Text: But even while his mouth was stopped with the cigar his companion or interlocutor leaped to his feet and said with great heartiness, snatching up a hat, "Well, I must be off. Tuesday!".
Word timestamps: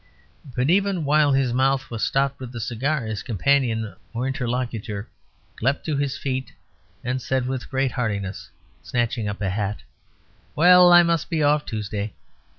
But 0.55 0.71
even 0.71 1.05
while 1.05 1.31
his 1.33 1.53
mouth 1.53 1.91
was 1.91 2.01
stopped 2.01 2.39
with 2.39 2.51
the 2.51 2.59
cigar 2.59 3.05
his 3.05 3.21
companion 3.21 3.93
or 4.15 4.25
interlocutor 4.25 5.07
leaped 5.61 5.85
to 5.85 5.95
his 5.95 6.17
feet 6.17 6.51
and 7.03 7.21
said 7.21 7.45
with 7.45 7.69
great 7.69 7.91
heartiness, 7.91 8.49
snatching 8.81 9.27
up 9.27 9.41
a 9.41 9.51
hat, 9.51 9.83
"Well, 10.55 10.91
I 10.91 11.03
must 11.03 11.29
be 11.29 11.43
off. 11.43 11.67
Tuesday!". 11.67 12.15